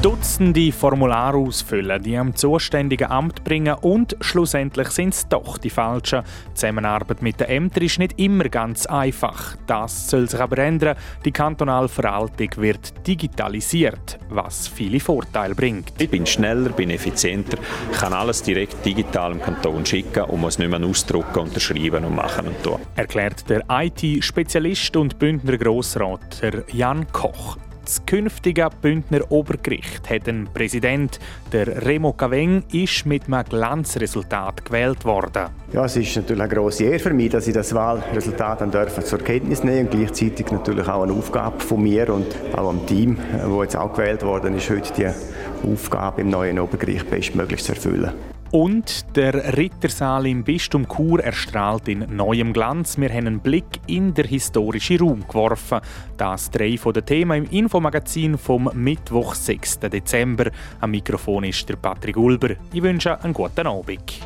[0.00, 6.22] Dutzende Formulare ausfüllen, die am zuständigen Amt bringen und schlussendlich sind es doch die falschen.
[6.50, 9.56] Die Zusammenarbeit mit den Ämtern ist nicht immer ganz einfach.
[9.66, 10.96] Das soll sich aber ändern.
[11.24, 15.92] Die kantonale Verwaltung wird digitalisiert, was viele Vorteile bringt.
[15.98, 17.58] Ich bin schneller, bin effizienter,
[17.90, 22.46] kann alles direkt digital im Kanton schicken und muss nicht mehr ausdrucken, unterschreiben und machen
[22.46, 22.78] und tun.
[22.94, 26.40] Erklärt der IT-Spezialist und Bündner Grossrat
[26.72, 27.58] Jan Koch.
[27.88, 31.18] Das künftige Bündner Obergericht hat einen Präsident.
[31.52, 35.46] Der Remo Caveng ist mit einem Glanzresultat gewählt worden.
[35.72, 39.20] Ja, es ist natürlich eine grosse Ehre für mich, dass ich das Wahlresultat dürfen zur
[39.20, 43.16] Kenntnis nehmen und gleichzeitig natürlich auch eine Aufgabe von mir und auch am Team,
[43.46, 48.12] wo jetzt auch gewählt worden ist, heute die Aufgabe im neuen Obergericht bestmöglich zu erfüllen.
[48.50, 52.96] Und der Rittersaal im Bistum Chur erstrahlt in neuem Glanz.
[52.96, 55.80] Wir haben einen Blick in den historischen Raum geworfen.
[56.16, 59.80] Das drei von den Themen im Infomagazin vom Mittwoch, 6.
[59.80, 60.50] Dezember.
[60.80, 62.56] Am Mikrofon ist der Patrick Ulber.
[62.72, 64.18] Ich wünsche einen guten Abend.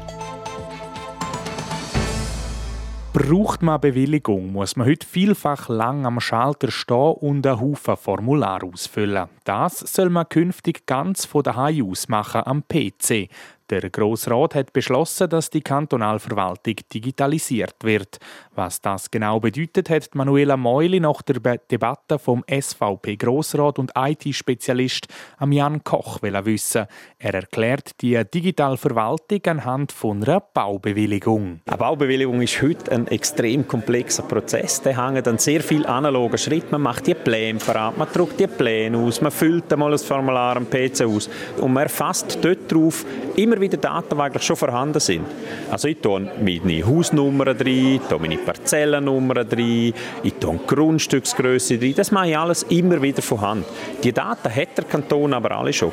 [3.13, 8.65] Braucht man Bewilligung, muss man heute vielfach lang am Schalter stehen und einen Haufen Formular
[8.65, 9.29] ausfüllen.
[9.45, 13.29] Das soll man künftig ganz von daheim aus machen am PC.
[13.73, 18.19] Der Grossrat hat beschlossen, dass die Kantonalverwaltung digitalisiert wird.
[18.55, 25.07] Was das genau bedeutet, hat Manuela Meuli nach der Debatte vom SVP-Grossrat und IT-Spezialist
[25.41, 26.85] Jan Koch wissen.
[27.19, 31.63] Er erklärt die Digitalverwaltung anhand von einer Baubewilligung.
[31.65, 34.83] Eine Baubewilligung ist heute ein extrem komplexer Prozess.
[34.83, 36.73] Der hängt an sehr vielen analogen Schritten.
[36.73, 40.59] Man macht die Pläne parat, man druckt die Pläne aus, man füllt einmal das Formular
[40.59, 45.01] am PC aus und man erfasst dort drauf immer wieder Daten, die eigentlich schon vorhanden
[45.01, 45.25] sind.
[45.71, 51.95] Also ich tue meine Hausnummer rein, tue meine Parzellennummer rein, ich tue Grundstücksgröße rein.
[51.97, 53.67] Das mache ich alles immer wieder von Hand.
[54.05, 55.93] Die Daten hat der Kanton aber alle schon.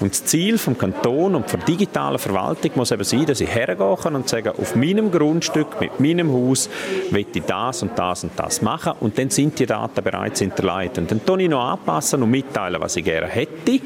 [0.00, 4.16] Und das Ziel vom Kanton und der digitalen Verwaltung muss eben sein, dass ich hergehen
[4.16, 6.68] und sage, auf meinem Grundstück, mit meinem Haus,
[7.10, 8.94] will ich das und das und das machen.
[9.00, 10.98] Und dann sind die Daten bereits hinterlegt.
[10.98, 13.80] Und dann tue ich noch anpassen und mitteilen, was ich gerne hätte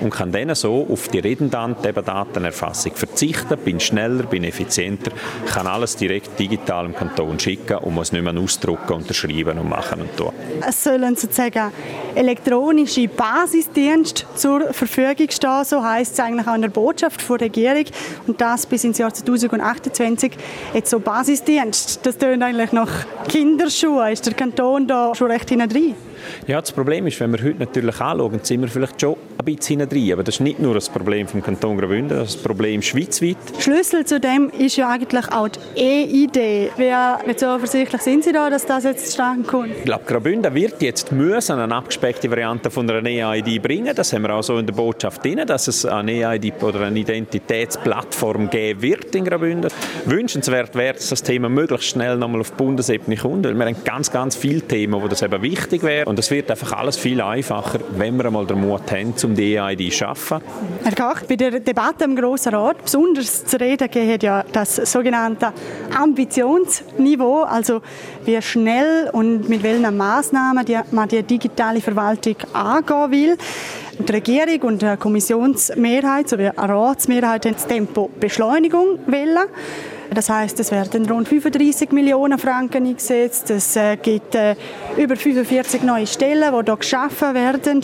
[0.00, 1.92] und kann dann so auf die redundante
[2.62, 5.10] Datenerfassung verzichten, bin schneller, bin effizienter,
[5.46, 10.02] kann alles direkt digital im Kanton schicken und muss nicht mehr ausdrucken, unterschreiben und machen
[10.02, 10.32] und tun.
[10.66, 11.72] Es sollen sozusagen
[12.14, 17.84] elektronische Basisdienste zur Verfügung stehen, so heißt es eigentlich auch in der Botschaft der Regierung
[18.26, 20.32] und das bis ins Jahr 2028.
[20.74, 24.12] Jetzt so Basisdienst, das tönt eigentlich nach Kinderschuhen.
[24.12, 25.94] Ist der Kanton da schon recht hinein drin?
[26.46, 29.88] Ja, das Problem ist, wenn wir heute natürlich anschauen, sind wir vielleicht schon ein bisschen
[29.88, 32.82] hinein Aber das ist nicht nur das Problem vom Kanton Graubünden, das ist das Problem
[32.82, 33.36] schweizweit.
[33.58, 36.70] Schlüssel zu dem ist ja eigentlich auch die E-Idee.
[36.76, 39.70] Wie zuversichtlich sind Sie da, dass das jetzt zustande kommt?
[39.76, 43.94] Ich glaube, Graubünden wird jetzt müssen eine abgespeckte Variante von einer E-ID bringen.
[43.94, 46.98] Das haben wir auch so in der Botschaft drin, dass es eine E-ID oder eine
[46.98, 49.70] Identitätsplattform geben wird in Graubünden.
[50.06, 54.10] Wünschenswert wäre, dass das Thema möglichst schnell nochmal auf Bundesebene kommt, weil wir haben ganz,
[54.10, 56.08] ganz viele Themen, wo das eben wichtig wäre.
[56.08, 59.92] Und es wird einfach alles viel einfacher, wenn wir einmal den Mut haben, die EID
[59.92, 60.40] schaffen.
[60.82, 65.52] Herr Koch, bei der Debatte im Grossen Rat besonders zu reden geht ja das sogenannte
[65.94, 67.82] Ambitionsniveau, also
[68.24, 73.36] wie schnell und mit welchen Maßnahmen man die digitale Verwaltung angehen will.
[73.98, 79.48] Die Regierung und die Kommissionsmehrheit sowie die Ratsmehrheit haben das Tempo Beschleunigung wollen.
[80.14, 83.50] Das heißt, es werden rund 35 Millionen Franken eingesetzt.
[83.50, 84.56] Es äh, gibt äh,
[84.96, 87.80] über 45 neue Stellen, die hier geschaffen werden.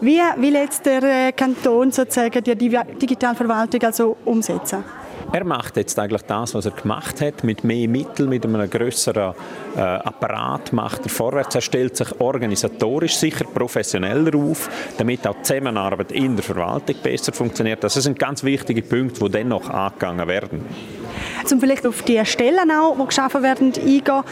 [0.00, 4.84] Wie will jetzt der äh, Kanton sozusagen die Digitalverwaltung also umsetzen?
[5.32, 9.34] Er macht jetzt eigentlich das, was er gemacht hat, mit mehr Mitteln, mit einem größeren
[9.76, 11.54] äh, Apparat macht er vorwärts.
[11.54, 14.68] Er stellt sich organisatorisch sicher professioneller auf,
[14.98, 17.84] damit auch die Zusammenarbeit in der Verwaltung besser funktioniert.
[17.84, 20.66] Das sind ganz wichtige Punkte, die dennoch angegangen werden
[21.52, 24.22] um vielleicht auf die Stellen auch, die geschaffen werden, eingehen.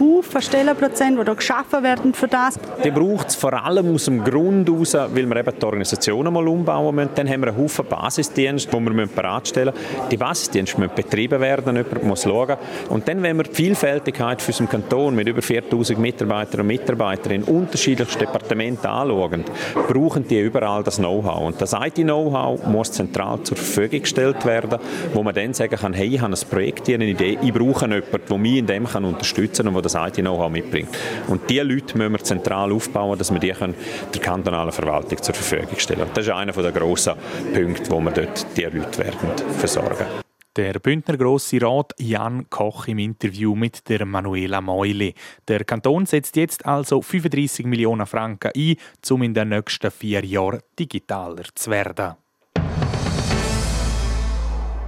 [0.00, 2.58] Haufen Stellenprozent, die hier geschaffen werden für das.
[2.82, 6.48] Die braucht es vor allem aus dem Grund heraus, weil wir eben die Organisation mal
[6.48, 7.10] umbauen müssen.
[7.14, 10.08] Dann haben wir einen Haufen Basisdienste, die wir bereitstellen müssen.
[10.10, 12.56] Die Basisdienste müssen betrieben werden, jemand muss schauen.
[12.88, 17.32] Und dann, wenn wir die Vielfältigkeit für unseren Kanton mit über 4000 Mitarbeitern und Mitarbeitern
[17.32, 19.44] in unterschiedlichsten Departementen anschauen,
[19.88, 21.46] brauchen die überall das Know-how.
[21.46, 24.78] Und das IT-Know-how muss zentral zur Verfügung gestellt werden,
[25.12, 28.20] wo man dann sagen kann, hey, ich habe ein Projekt, eine Idee, ich brauche jemanden,
[28.28, 30.88] der mich in dem kann unterstützen kann und der das IT-Know-how mitbringt.
[31.26, 33.74] Und diese Leute müssen wir zentral aufbauen, dass wir die können
[34.14, 36.06] der kantonalen Verwaltung zur Verfügung stellen.
[36.14, 37.14] Das ist einer der grossen
[37.52, 40.06] Punkte, wo wir dort diese Leute werden versorgen.
[40.54, 45.12] Der Bündner Grosse Rat Jan Koch im Interview mit der Manuela Meuli.
[45.48, 48.76] Der Kanton setzt jetzt also 35 Millionen Franken ein,
[49.10, 52.14] um in den nächsten vier Jahren digitaler zu werden.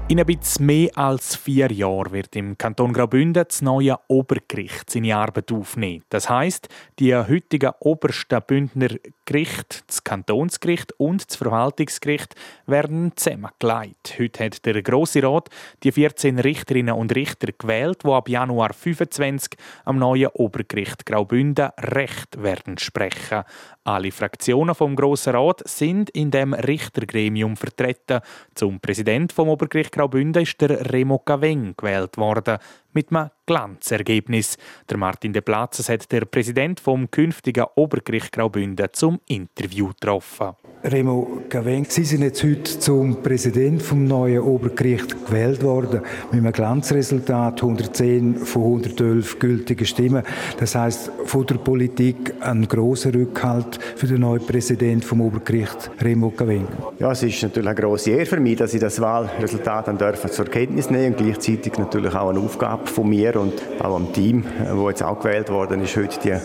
[0.09, 5.17] In ein bisschen mehr als vier Jahren wird im Kanton Graubünden das neue Obergericht seine
[5.17, 6.05] Arbeit aufnehmen.
[6.11, 6.69] Das heißt,
[7.01, 8.91] die heutigen obersten Bündner
[9.27, 12.35] Gericht, das Kantonsgericht und das Verwaltungsgericht
[12.67, 14.15] werden zusammengelegt.
[14.19, 15.51] Heute hat der Grosse Rat
[15.83, 22.41] die 14 Richterinnen und Richter gewählt, die ab Januar 25 am neuen Obergericht Graubünden Recht
[22.41, 23.43] werden sprechen.
[23.85, 28.21] Alle Fraktionen vom Grossen Rat sind in dem Richtergremium vertreten.
[28.55, 32.59] Zum Präsident vom Obergericht Graubünden ist der Remo Caveng gewählt worden
[32.97, 34.57] mit einem Glanzergebnis.
[34.89, 40.53] Der Martin de Platzes hat der Präsident vom künftigen Obergericht Graubünden zum Interview getroffen.
[40.83, 46.53] Remo Caveng, Sie sind jetzt heute zum Präsident vom neuen Obergericht gewählt worden mit einem
[46.53, 50.23] Glanzresultat 110 von 112 gültigen Stimmen.
[50.59, 56.31] Das heißt von der Politik ein großer Rückhalt für den neuen Präsident vom Obergericht Remo
[56.31, 56.69] Caveng.
[56.99, 60.31] Ja, es ist natürlich eine große Ehre für mich, dass ich das Wahlresultat dann dürfen
[60.31, 64.45] zur Kenntnis nehmen und gleichzeitig natürlich auch eine Aufgabe von mir und auch am Team,
[64.73, 66.37] wo jetzt auch gewählt worden ist, heute die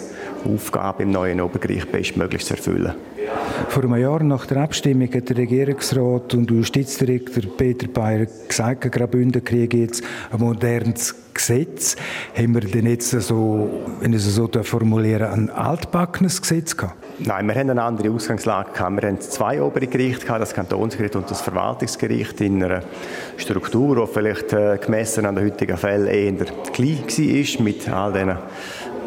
[0.46, 2.94] Aufgabe im neuen Obergericht bestmöglich zu erfüllen.
[3.70, 9.44] Vor einem Jahr nach der Abstimmung hat der Regierungsrat und Justizdirektor Peter Bayer gesagt, Graubünden
[9.44, 11.96] kriege jetzt ein modernes Gesetz.
[12.36, 16.96] Haben wir denn jetzt so, wenn ich es so formulieren ein altbackenes Gesetz gehabt?
[17.20, 19.02] Nein, wir haben eine andere Ausgangslage gehabt.
[19.02, 22.82] Wir haben zwei obere Gerichte gehabt, das Kantonsgericht und das Verwaltungsgericht in einer
[23.38, 28.38] Struktur, die vielleicht äh, gemessen an den heutigen Fällen eher klein war, mit all diesen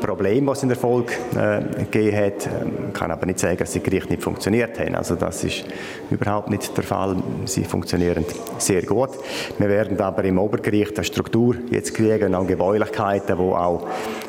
[0.05, 2.49] Problem, was in der Folge äh, gegeben hat.
[2.89, 4.95] Ich kann aber nicht sagen, dass die Gerichte nicht funktioniert haben.
[4.95, 5.65] Also das ist
[6.11, 7.17] überhaupt nicht der Fall.
[7.47, 8.25] Sie funktionieren
[8.59, 9.11] sehr gut.
[9.59, 13.87] Wir werden aber im Obergericht eine Struktur jetzt kriegen an Gebäulichkeiten, die auch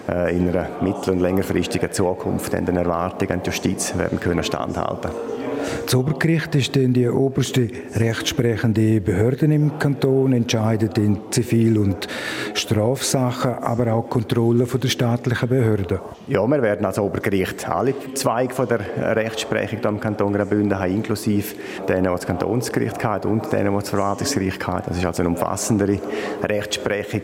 [0.07, 5.11] äh, in einer mittel- und längerfristigen Zukunft an den Erwartungen der Justiz werden können standhalten
[5.11, 5.44] können.
[5.85, 12.07] Das Obergericht ist dann die oberste rechtsprechende Behörde im Kanton, entscheidet in Zivil- und
[12.53, 15.99] Strafsachen, aber auch Kontrolle der staatlichen Behörden.
[16.27, 21.55] Ja, wir werden als Obergericht alle Zweige von der Rechtsprechung im Kanton Graubünden haben, inklusive
[21.87, 24.87] denen, die das Kantonsgericht hat und denen, die das Verwaltungsgericht hat.
[24.87, 25.99] Das ist also eine umfassendere
[26.43, 27.21] Rechtsprechung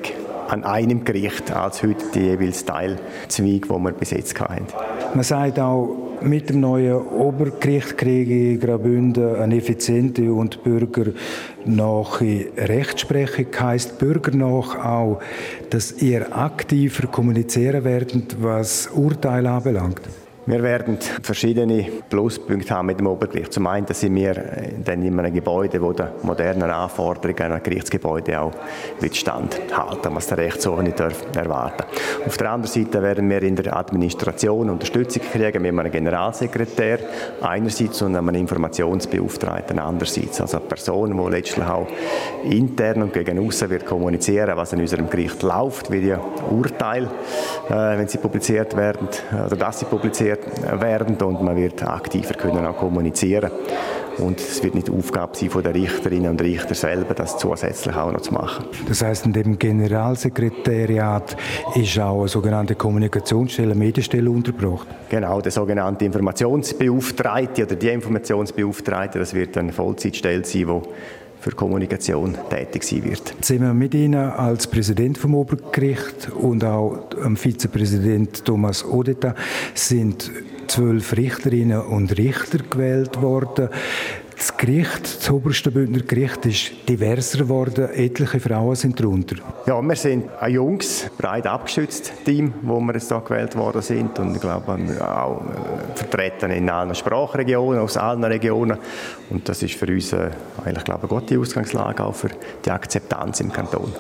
[0.49, 4.67] an einem Gericht als heute die jeweils Teilzweige, die wir bis jetzt hatten.
[5.13, 11.15] Man sagt auch, mit dem neuen Obergericht kriege Graubünden eine effiziente und bürgernahe
[12.57, 13.47] Rechtsprechung.
[13.59, 15.19] Heißt bürgernach auch,
[15.69, 20.01] dass ihr aktiver kommunizieren werdet, was Urteile anbelangt?
[20.47, 23.53] Wir werden verschiedene Pluspunkte haben mit dem Obergericht.
[23.53, 24.33] Zum einen sind wir
[24.83, 28.51] dann in einem Gebäude, wo die modernen Anforderungen an ein Gerichtsgebäude auch
[28.99, 31.83] wird standhalten, was der Rechtsordnung nicht erwarten
[32.25, 36.97] Auf der anderen Seite werden wir in der Administration Unterstützung kriegen mit einem Generalsekretär
[37.41, 40.41] einerseits und einem Informationsbeauftragten andererseits.
[40.41, 41.87] Also eine Person, die letztlich auch
[42.49, 46.15] intern und gegen außen wird kommunizieren, was in unserem Gericht läuft, wie die
[46.49, 47.11] Urteile,
[47.69, 49.07] äh, wenn sie publiziert werden,
[49.45, 50.30] oder dass sie publiziert
[50.79, 53.51] werden und man wird aktiver können auch kommunizieren
[54.17, 58.11] und es wird nicht Aufgabe sein von der Richterinnen und Richter selber, das zusätzlich auch
[58.11, 58.65] noch zu machen.
[58.87, 61.35] Das heißt, in dem Generalsekretariat
[61.75, 64.87] ist auch eine sogenannte Kommunikationsstelle, Medienstelle untergebracht?
[65.09, 70.81] Genau, der sogenannte Informationsbeauftragte oder die Informationsbeauftragte, das wird eine Vollzeitstelle sein, die
[71.41, 73.33] für Kommunikation tätig sein wird.
[73.41, 79.33] Zusammen mit Ihnen als Präsident vom Obergericht und auch am Vizepräsident Thomas Odeta
[79.73, 80.31] sind
[80.67, 83.69] zwölf Richterinnen und Richter gewählt worden.
[84.41, 87.87] Das Gericht, das oberste Bündner Gericht, ist diverser geworden.
[87.93, 89.35] Etliche Frauen sind darunter.
[89.67, 94.17] Ja, wir sind ein junges, breit abgeschütztes Team, wo wir jetzt hier gewählt worden sind.
[94.17, 98.79] Und ich glaube, auch äh, vertreten in allen Sprachregionen, aus allen Regionen.
[99.29, 100.31] Und das ist für uns äh,
[100.65, 102.31] eigentlich, glaube ich, eine gute Ausgangslage auch für
[102.65, 103.93] die Akzeptanz im Kanton.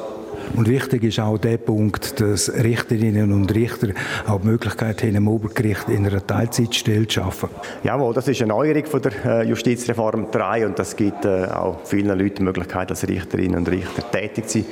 [0.55, 3.89] Und wichtig ist auch der Punkt, dass Richterinnen und Richter
[4.27, 7.55] auch die Möglichkeit haben, im Obergericht in einer Teilzeitstelle zu arbeiten.
[7.83, 11.79] Jawohl, das ist eine Neuerung von der äh, Justizreform 3 und das gibt äh, auch
[11.85, 14.65] vielen Leuten die Möglichkeit, als Richterinnen und Richter tätig zu sein.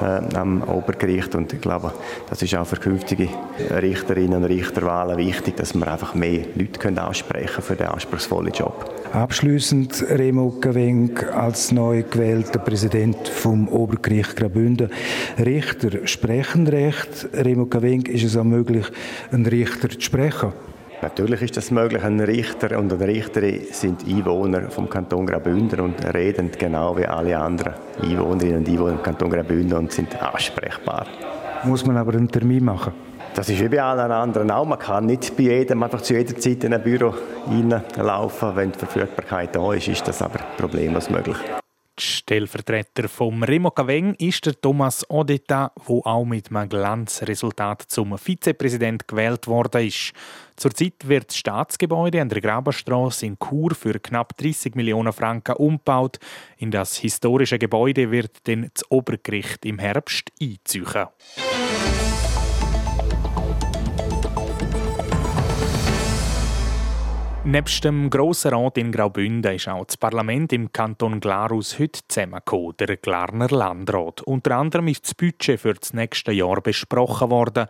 [0.00, 1.34] Äh, am Obergericht.
[1.34, 1.92] Und ich glaube,
[2.28, 3.28] das ist auch für künftige
[3.70, 8.92] Richterinnen und Richterwahlen wichtig, dass wir einfach mehr Leute können ansprechen für den anspruchsvollen Job.
[9.12, 14.90] Abschließend Remo Gawenk als neu gewählter Präsident vom Obergericht Graubünden.
[15.38, 17.28] Richter sprechen Recht.
[17.32, 18.86] Remo Gawenk ist es auch möglich,
[19.30, 20.52] einen Richter zu sprechen?
[21.06, 22.02] Natürlich ist das möglich.
[22.02, 27.38] Ein Richter und eine Richterin sind Einwohner vom Kanton Graubünden und reden genau wie alle
[27.38, 31.06] anderen Einwohnerinnen und Einwohner im Kanton Graubünden und sind ansprechbar.
[31.62, 32.92] Muss man aber einen Termin machen?
[33.34, 34.64] Das ist wie bei allen anderen auch.
[34.64, 37.14] Man kann nicht bei jedem einfach zu jeder Zeit in ein Büro
[37.46, 38.56] reinlaufen.
[38.56, 41.36] Wenn die Verfügbarkeit da ist, ist das aber problemlos möglich.
[41.98, 49.08] Stellvertreter vom Remo Caveng ist der Thomas Odeta, wo auch mit einem Glanzresultat zum Vizepräsident
[49.08, 50.12] gewählt worden ist.
[50.56, 56.18] Zurzeit wird das Staatsgebäude an der Graberstraße in Chur für knapp 30 Millionen Franken umgebaut.
[56.58, 60.86] In das historische Gebäude wird dann das Obergericht im Herbst einziehen.
[67.46, 72.76] Nebst dem Grossen Rat in Graubünden ist auch das Parlament im Kanton Glarus heute zusammengekommen,
[72.76, 74.20] der Glarner Landrat.
[74.22, 77.68] Unter anderem ist das Budget für das nächste Jahr besprochen worden.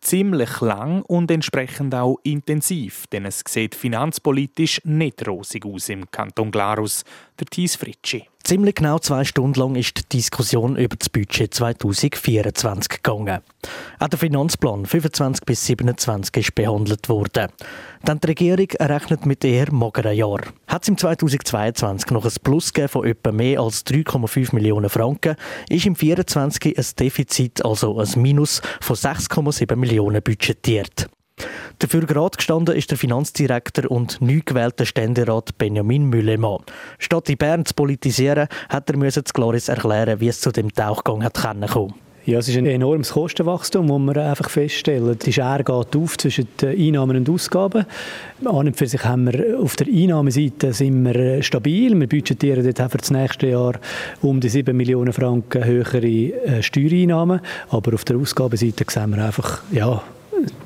[0.00, 6.50] Ziemlich lang und entsprechend auch intensiv, denn es sieht finanzpolitisch nicht rosig aus im Kanton
[6.50, 7.04] Glarus.
[7.38, 8.24] Der Thies Fritschi.
[8.48, 13.40] Ziemlich genau zwei Stunden lang ist die Diskussion über das Budget 2024 gegangen.
[13.98, 17.48] Auch der Finanzplan 25 bis 27 ist behandelt worden.
[18.04, 20.40] Dann die Regierung errechnet mit eher mageren Jahr.
[20.66, 25.36] Hat es im 2022 noch ein Plus von etwa mehr als 3,5 Millionen Franken,
[25.68, 31.10] ist im 2024 ein Defizit, also ein Minus von 6,7 Millionen budgetiert.
[31.78, 36.62] Dafür gerade gestanden ist der Finanzdirektor und neu gewählte Ständerat Benjamin Müllemann.
[36.98, 40.72] Statt in Bern zu politisieren, hat er müssen zu Gloris erklären, wie es zu dem
[40.72, 41.94] Tauchgang hat kommen
[42.28, 45.18] ja, es ist ein enormes Kostenwachstum, das wir einfach feststellen.
[45.18, 47.86] Die Schere geht auf zwischen den Einnahmen und Ausgaben.
[48.44, 51.98] An und für sich haben wir auf der Einnahmeseite sind wir stabil.
[51.98, 53.76] Wir budgetieren dort für das nächste Jahr
[54.20, 57.40] um die 7 Millionen Franken höhere äh, Steuereinnahmen.
[57.70, 60.02] Aber auf der Ausgabenseite sehen wir einfach, ja,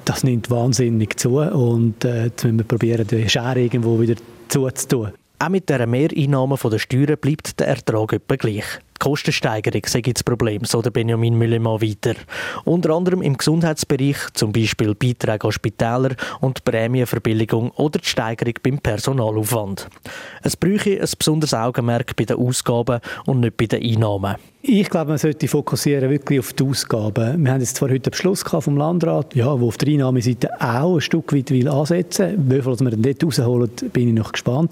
[0.04, 4.14] das nimmt wahnsinnig zu und äh, jetzt müssen wir probieren, die Schere irgendwo wieder
[4.48, 5.12] zuzutun.
[5.38, 8.64] Auch mit dieser Mehreinnahmen von der Steuern bleibt der Ertrag etwa gleich.
[9.02, 12.14] Kostensteigerung sei das Problem, so der Benjamin Müllemann weiter.
[12.64, 18.78] Unter anderem im Gesundheitsbereich, zum Beispiel Beiträge an Spitäler und Prämienverbilligung oder die Steigerung beim
[18.78, 19.88] Personalaufwand.
[20.44, 24.36] Es bräuchte ein besonderes Augenmerk bei den Ausgaben und nicht bei den Einnahmen.
[24.64, 27.44] Ich glaube, man sollte fokussieren wirklich auf die Ausgaben.
[27.44, 30.94] Wir haben jetzt zwar heute einen Beschluss vom Landrat, ja, wo auf der Einnahmeseite auch
[30.94, 32.64] ein Stück weit will ansetzen will.
[32.64, 34.70] Wie viel wir dort rausholen, bin ich noch gespannt.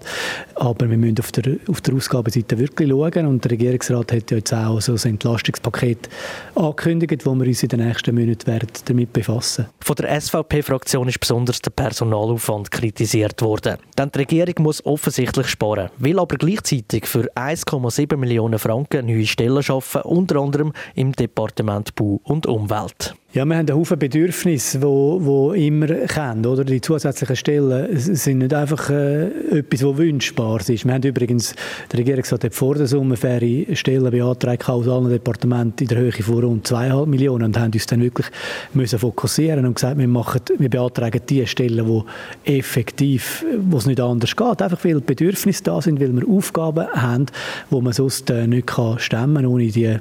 [0.55, 3.27] Aber wir müssen auf der, auf der Ausgabenseite wirklich schauen.
[3.27, 6.09] Und der Regierungsrat hat ja jetzt auch so ein Entlastungspaket
[6.55, 11.21] angekündigt, wo wir uns in den nächsten Monaten werden damit befassen Von der SVP-Fraktion ist
[11.21, 13.77] besonders der Personalaufwand kritisiert worden.
[13.97, 19.63] Denn die Regierung muss offensichtlich sparen, will aber gleichzeitig für 1,7 Millionen Franken neue Stellen
[19.63, 23.15] schaffen unter anderem im Departement Bau und Umwelt.
[23.33, 26.65] Ja, wir haben einen Haufen Bedürfnisse, wo, wo immer kommen, oder?
[26.65, 30.85] Die zusätzlichen Stellen sind nicht einfach äh, etwas, was wünschbar ist.
[30.85, 31.55] Wir haben übrigens,
[31.93, 36.11] der Regierungsrat hat vor der Sommer faire Stellen beantragt aus allen Departementen in der Höhe
[36.11, 38.27] von rund 2,5 Millionen und haben uns dann wirklich
[38.75, 44.01] müssen fokussieren und gesagt, wir, machen, wir beantragen die Stellen, die effektiv, wo es nicht
[44.01, 47.27] anders geht, einfach weil Bedürfnisse da sind, weil wir Aufgaben haben,
[47.71, 49.99] wo man sonst äh, nicht kann stemmen ohne die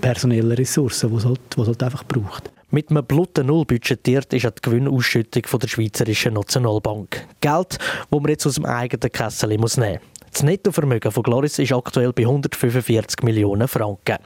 [0.00, 2.52] personellen Ressourcen, die es halt, die es halt einfach braucht.
[2.70, 7.26] Mit einem bluten Null budgetiert ist die Gewinnausschüttung von der Schweizerischen Nationalbank.
[7.40, 9.76] Geld, das man jetzt aus dem eigenen Kessel nehmen muss.
[9.76, 14.18] Das Nettovermögen von Gloris ist aktuell bei 145 Millionen Franken.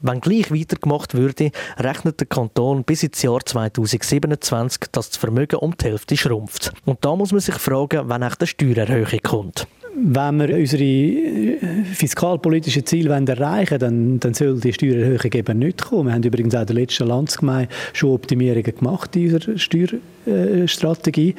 [0.00, 5.76] Wenn gleich weitergemacht würde, rechnet der Kanton bis ins Jahr 2027, dass das Vermögen um
[5.76, 6.72] die Hälfte schrumpft.
[6.86, 11.84] Und da muss man sich fragen, wann echt eine Steuererhöhung kommt wenn wir unsere äh,
[11.84, 16.06] fiskalpolitischen Ziele erreichen wollen, dann, dann soll die Steuererhöhung eben nicht kommen.
[16.06, 21.34] Wir haben übrigens auch in der letzten Landsgemeinde schon Optimierungen gemacht in unserer Steuerstrategie.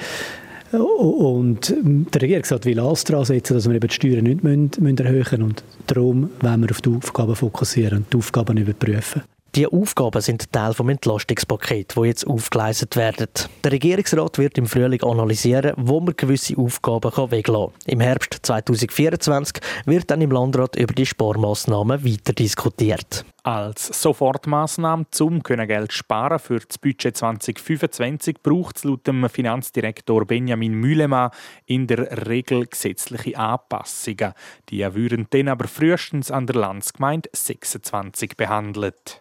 [0.71, 5.43] Und der Regierungsrat will alles daran setzen, dass wir eben die Steuern nicht erhöhen müssen.
[5.43, 9.21] Und darum wollen wir auf die Aufgaben fokussieren und die Aufgaben überprüfen.
[9.55, 13.27] Die Aufgaben sind Teil vom Entlastungspaket, wo jetzt aufgeleistet werden.
[13.63, 17.93] Der Regierungsrat wird im Frühling analysieren, wo man gewisse Aufgaben weglassen kann.
[17.93, 23.25] Im Herbst 2024 wird dann im Landrat über die Sparmaßnahmen weiter diskutiert.
[23.45, 30.73] Als Sofortmaßnahme zum Geld sparen für das Budget 2025 braucht es laut dem Finanzdirektor Benjamin
[30.73, 31.29] Mühlemann
[31.65, 34.31] in der Regel gesetzliche Anpassungen.
[34.69, 39.19] Die würden dann aber frühestens an der Landsgemeinde 26 behandelt.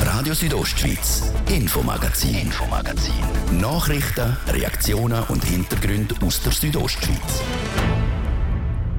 [0.00, 3.14] Radio Südostschweiz, Infomagazin, Infomagazin.
[3.60, 7.42] Nachrichten, Reaktionen und Hintergründe aus der Südostschweiz.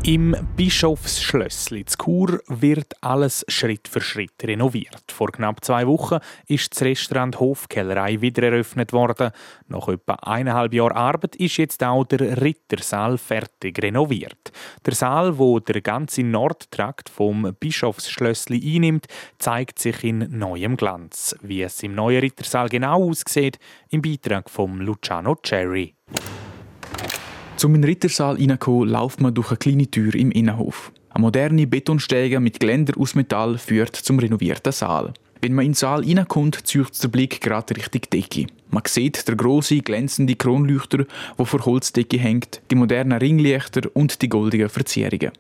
[0.08, 5.12] Im Bischofsschlössli zu Chur wird alles Schritt für Schritt renoviert.
[5.12, 9.32] Vor knapp zwei Wochen ist das Restaurant Hofkellerei wieder eröffnet worden.
[9.68, 14.52] Nach etwa eineinhalb Jahren Arbeit ist jetzt auch der Rittersaal fertig renoviert.
[14.86, 19.08] Der Saal, wo der ganze Nordtrakt vom Bischofsschlössli einnimmt,
[19.40, 21.36] zeigt sich in neuem Glanz.
[21.42, 23.58] Wie es im neuen Rittersaal genau aussieht,
[23.90, 25.96] im Beitrag von Luciano Cherry.
[27.66, 30.92] Zum in den Rittersaal hineinkommen, läuft man durch eine kleine Tür im Innenhof.
[31.10, 35.16] Eine moderne Betonstege mit Geländer aus Metall führt zum renovierten Saal.
[35.42, 38.46] Wenn man in den Saal hineinkommt, zieht der Blick gerade Richtung Decke.
[38.70, 41.08] Man sieht der große glänzende Kronleuchter,
[41.38, 45.32] wo vor Holzdecke hängt, die modernen Ringlichter und die goldigen Verzierungen.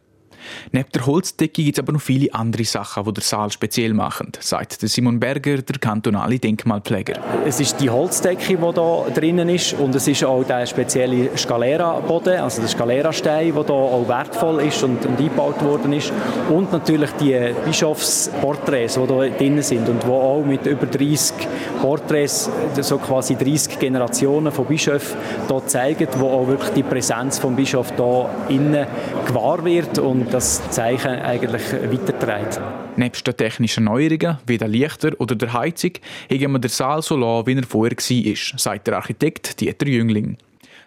[0.71, 4.31] Neben der Holzdecke gibt es aber noch viele andere Sachen, die den Saal speziell machen,
[4.39, 7.15] sagt Simon Berger, der kantonale Denkmalpfleger.
[7.45, 12.39] Es ist die Holzdecke, die hier drinnen ist und es ist auch der spezielle Scalera-Boden,
[12.39, 16.11] also der Scalera-Stein, der hier auch wertvoll ist und, eingebaut worden ist
[16.49, 21.35] und natürlich die Bischofsporträts, die hier drinnen sind und die auch mit über 30
[21.81, 22.49] Porträts,
[22.81, 27.93] so quasi 30 Generationen von Bischöfen hier zeigen, wo auch wirklich die Präsenz des Bischofs
[27.95, 28.87] hier innen
[29.25, 32.59] gewahr wird und das Zeichen eigentlich weiterträgt.
[32.97, 35.91] Nebst den technischen Neuerungen wie der Lichter oder der Heizung
[36.29, 40.35] haben wir den Saal so lassen, wie er vorher war, sagt der Architekt Dieter Jüngling.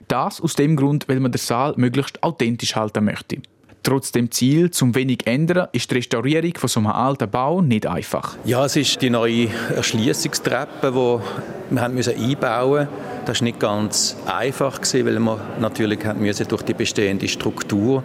[0.07, 3.39] Das aus dem Grund, weil man den Saal möglichst authentisch halten möchte.
[3.83, 7.87] Trotz dem Ziel, zum wenig ändern, ist die Restaurierung von so einem alten Bau nicht
[7.87, 8.37] einfach.
[8.45, 13.25] Ja, es ist die neue Erschließungstreppe, die wir haben müssen einbauen mussten.
[13.25, 16.01] Das war nicht ganz einfach, weil wir natürlich
[16.49, 18.03] durch die bestehende Struktur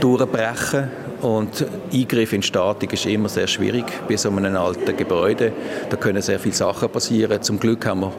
[0.00, 0.88] durchbrechen
[1.22, 5.52] und Eingriff in Statik ist immer sehr schwierig bei so einem alten Gebäude.
[5.88, 7.42] Da können sehr viele Sachen passieren.
[7.42, 8.12] Zum Glück haben wir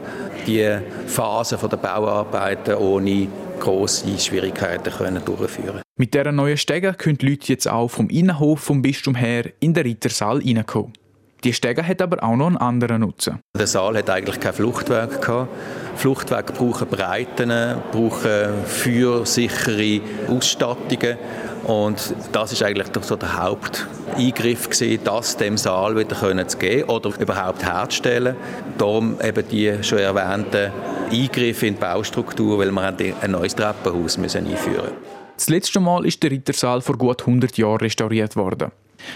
[0.46, 3.28] die Phase der Bauarbeiten ohne
[3.60, 5.82] große Schwierigkeiten können durchführen.
[5.96, 9.74] Mit dieser neuen Stege können die Leute jetzt auch vom Innenhof vom Bistum her in
[9.74, 10.92] den Rittersaal reinkommen.
[11.44, 13.40] Die Stege hat aber auch noch einen anderen Nutzen.
[13.58, 15.48] Der Saal hat eigentlich kein Fluchtwerk gehabt.
[15.96, 17.50] Fluchtwege brauchen Breiten,
[17.90, 21.18] brauchen feuersichere Ausstattungen
[21.64, 26.88] und das ist eigentlich so der Haupteingriff gewesen, das dem Saal wieder können zu geben
[26.88, 28.36] oder überhaupt herzustellen.
[28.78, 30.72] Darum eben die schon erwähnten
[31.10, 34.92] Eingriffe in die Baustruktur, weil wir ein neues Treppenhaus müssen einführen
[35.36, 38.70] Das letzte Mal ist der Rittersaal vor gut 100 Jahren restauriert worden.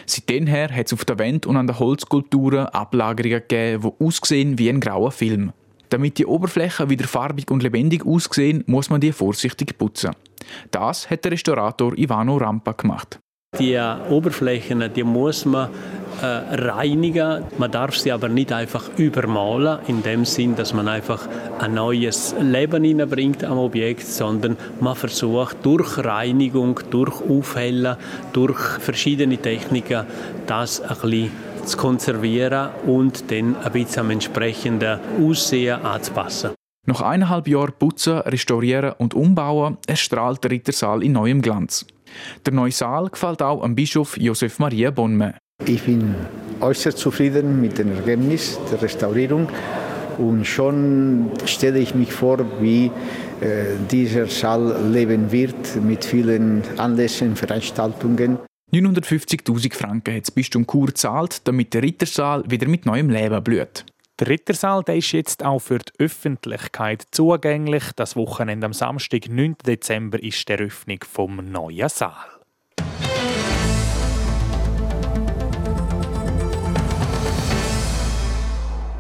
[0.06, 4.68] Seitdem hat es auf der Wand und an den Holzskulpturen Ablagerungen gegeben, die aussehen wie
[4.68, 5.52] ein grauer Film.
[5.88, 10.12] Damit die Oberflächen wieder farbig und lebendig aussehen, muss man die vorsichtig putzen.
[10.70, 13.20] Das hat der Restaurator Ivano Rampa gemacht.
[13.58, 15.68] Die Oberflächen, die muss man
[16.22, 17.44] äh, reinigen.
[17.58, 22.34] Man darf sie aber nicht einfach übermalen, in dem Sinn, dass man einfach ein neues
[22.40, 27.96] Leben hineinbringt am Objekt, sondern man versucht durch Reinigung, durch Aufhellen,
[28.32, 30.06] durch verschiedene Techniken
[30.46, 31.30] das ein bisschen
[31.64, 36.50] zu konservieren und dann ein bisschen am entsprechenden Aussehen anzupassen.
[36.86, 41.84] Nach eineinhalb Jahren Putzen, Restaurieren und Umbauen erstrahlt der Rittersaal in neuem Glanz.
[42.44, 45.34] Der neue Saal gefällt auch am Bischof Josef Maria Bonme.
[45.64, 46.14] Ich bin
[46.60, 49.48] äußerst zufrieden mit dem Ergebnis der Restaurierung
[50.18, 52.86] und schon stelle ich mich vor, wie
[53.40, 58.38] äh, dieser Saal leben wird mit vielen Anlässen, Veranstaltungen.
[58.72, 63.84] 950.000 Franken hat das Bistum Chur gezahlt, damit der Rittersaal wieder mit neuem Leben blüht.
[64.18, 67.84] Der Rittersaal der ist jetzt auch für die Öffentlichkeit zugänglich.
[67.96, 69.56] Das Wochenende am Samstag, 9.
[69.66, 72.35] Dezember, ist die Eröffnung vom neuen Saal.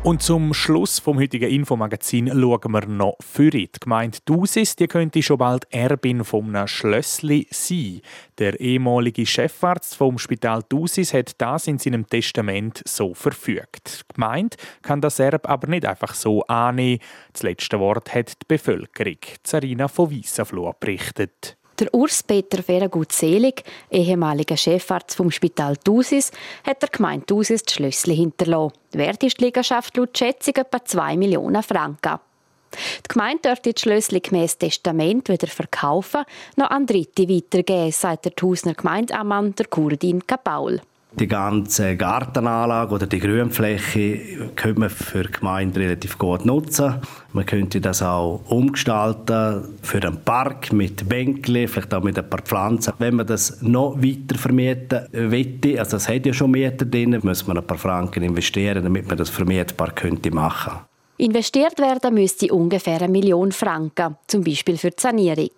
[0.06, 5.20] Und zum Schluss vom heutigen Infomagazin schauen wir noch für Die Gemeinde Dusis die könnte
[5.20, 8.02] schon bald Erbin vom Schlössli sein.
[8.38, 14.04] Der ehemalige Chefarzt vom Spital Dusis hat das in seinem Testament so verfügt.
[14.08, 17.00] Die Gemeinde kann das Erb aber nicht einfach so annehmen.
[17.32, 19.18] Das letzte Wort hat die Bevölkerung.
[19.42, 21.56] Zarina von Wiesenfloh berichtet.
[21.78, 26.30] Der Urs-Peter Feragut-Selig, ehemaliger Chefarzt vom Spital Thusis,
[26.64, 28.72] hat der Gemeinde Thusis die Schlössli hinterlassen.
[28.92, 32.18] Wert ist die Liegenschaft laut Schätzung etwa 2 Millionen Franken.
[32.72, 36.24] Die Gemeinde dürfte die Schlössli gemäß Testament wieder verkaufen,
[36.56, 40.80] noch an Dritte weitergeben, sagt der Thusner Gemeindeammann, der Kurdin Kapaul.
[41.18, 46.96] Die ganze Gartenanlage oder die Grünfläche könnte man für die Gemeinde relativ gut nutzen.
[47.32, 52.42] Man könnte das auch umgestalten für einen Park mit Bänkchen, vielleicht auch mit ein paar
[52.42, 52.92] Pflanzen.
[52.98, 57.46] Wenn man das noch weiter vermieten möchte, also das hat ja schon Mieter drin, muss
[57.46, 60.80] man ein paar Franken investieren, damit man das vermietbar könnte machen.
[61.16, 65.48] Investiert werden müsste ungefähr eine Million Franken, zum Beispiel für die Sanierung.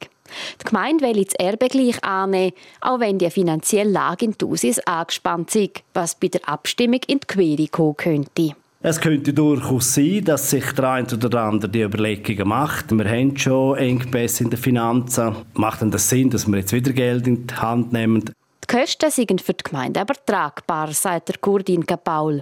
[0.60, 5.54] Die Gemeinde will das Erbe gleich annehmen, auch wenn die finanzielle Lage in Thusis angespannt
[5.54, 8.54] ist, was bei der Abstimmung in die Quere kommen könnte.
[8.80, 12.92] Es könnte durchaus sein, dass sich der eine oder andere die Überlegungen macht.
[12.92, 15.34] Wir haben schon Engpässe in den Finanzen.
[15.54, 18.24] Macht denn das Sinn, dass wir jetzt wieder Geld in die Hand nehmen?
[18.24, 22.40] Die Kosten sind für die Gemeinde aber tragbar, sagt der Kurdin Paul.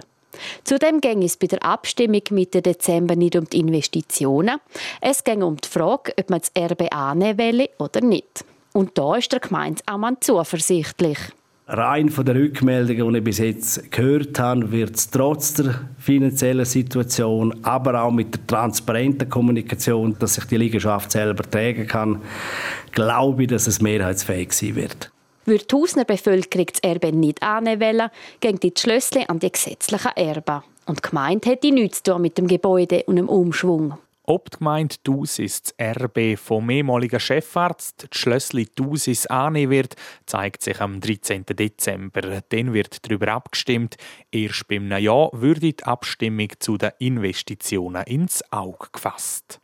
[0.63, 4.59] Zudem ging es bei der Abstimmung Mitte Dezember nicht um die Investitionen.
[5.01, 8.45] Es ging um die Frage, ob man das Erbe annehmen will oder nicht.
[8.73, 11.17] Und da ist der Gemeindeammann zuversichtlich.
[11.69, 16.63] Rein von den Rückmeldungen, die ich bis jetzt gehört habe, wird es trotz der finanziellen
[16.63, 22.21] Situation, aber auch mit der transparenten Kommunikation, dass sich die Liegenschaft selber tragen kann,
[22.93, 25.11] glaube ich, dass es mehrheitsfähig sein wird.
[25.47, 28.09] Würde die Hausner Bevölkerung das Erbe nicht annehmen wollen,
[28.41, 30.61] gehen die Schlössli an die gesetzlichen Erben.
[30.85, 33.97] Und die Gemeinde hätte nichts zu tun mit dem Gebäude und dem Umschwung.
[34.23, 40.81] Ob die Gemeinde Thusis das Erbe vom ehemaligen Chefarzt, Schlössli Thusis, annehmen wird, zeigt sich
[40.81, 41.45] am 13.
[41.45, 42.41] Dezember.
[42.49, 43.95] Dann wird darüber abgestimmt.
[44.29, 49.61] Erst beim Ja würde die Abstimmung zu den Investitionen ins Auge gefasst.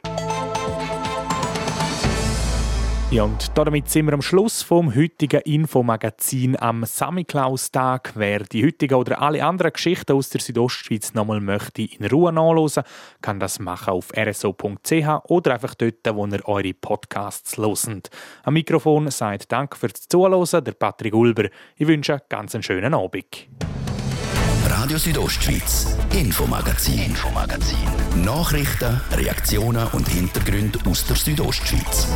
[3.13, 8.13] Ja, und damit sind wir am Schluss vom heutigen Infomagazin am Samichlaus-Tag.
[8.15, 12.81] Wer die heutige oder alle anderen Geschichten aus der Südostschweiz nochmal möchte in Ruhe nachlesen,
[13.21, 18.09] kann das machen auf rso.ch oder einfach dort, wo ihr eure Podcasts loset.
[18.45, 21.49] Am Mikrofon sagt Dank fürs Zuhören, der Patrick Ulber.
[21.75, 23.47] Ich wünsche einen ganz schönen Abend.
[24.65, 27.77] Radio Südostschweiz, Infomagazin, Infomagazin.
[28.25, 32.07] Nachrichten, Reaktionen und Hintergründe aus der Südostschweiz.